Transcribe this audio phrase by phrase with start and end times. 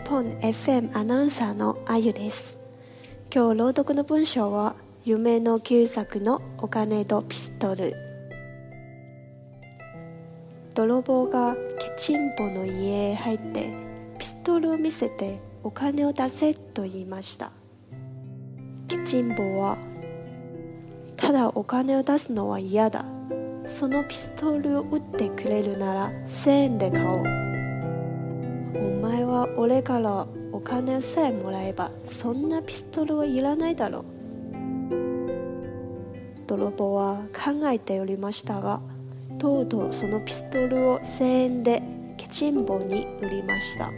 [0.00, 2.58] 本 FM アナウンサーのあゆです。
[3.32, 7.94] 今日朗読の文章は夢の旧作のお金とピストル。
[10.74, 13.70] 泥棒がケチンポの家へ入って
[14.18, 17.52] ピストルを見せてお金を出せと言いました。
[18.88, 19.76] ケチンポは
[21.16, 23.04] ただお金を出すのは嫌だ。
[23.66, 27.51] そのピストルを撃ってくれるなら1000円で買おう。
[29.42, 34.04] は俺からお金さえもらえばそんなピストルはいらないだろう。
[36.46, 38.80] 泥棒は考えておりましたが
[39.38, 41.82] とうとうそのピストルを1000円で
[42.16, 43.90] ケチンボに売りました。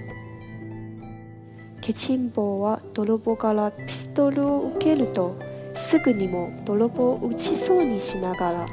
[1.82, 5.36] ケチンボは泥棒からピストルを受けると
[5.74, 8.66] すぐにも泥棒を撃ちそうにしながら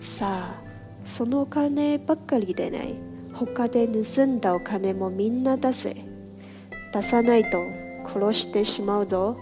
[0.00, 0.60] さあ
[1.04, 3.05] そのお金ばっかりでない。
[3.38, 5.94] 他で盗んだお金もみんな出せ。
[6.90, 7.62] 出さないと
[8.06, 9.36] 殺してしまうぞ。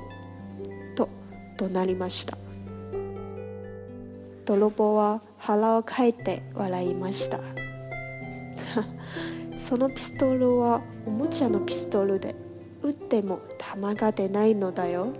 [0.96, 1.08] と
[1.56, 2.36] 怒鳴りました。
[4.44, 7.38] 泥棒は腹をかいて笑いました。
[9.56, 12.34] そのピストルはおもちゃのピストルで
[12.82, 15.10] 撃っても弾が出ないのだよ。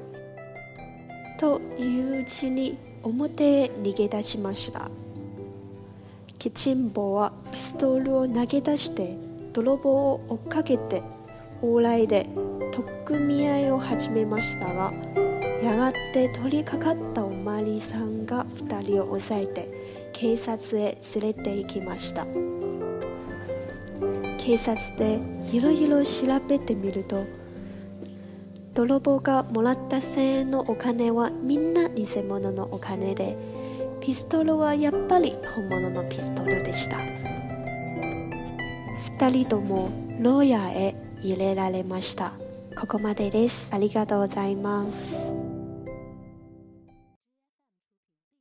[1.39, 4.91] といううちに表へ逃げ出しました。
[6.41, 9.17] ケチンボはストルを投げ出して
[9.53, 11.03] 泥棒を追っかけて
[11.63, 12.29] 往来で
[12.73, 14.93] 取っ組み合いを始めましたが
[15.63, 22.27] やがて取りかかったおまりさんが2人を押さえて警察へ連れて行きました。
[24.45, 25.19] 警察で
[25.57, 27.25] いろいろ調べてみると
[28.75, 33.39] 泥棒がもらった1000円のお金はみんな偽物のお金で
[34.03, 36.99] ピストルはやっぱり本物のピストルでした。
[39.13, 42.33] 2人とも牢屋へ入れられました。
[42.79, 43.69] ここまでです。
[43.73, 45.54] ありがとうございます。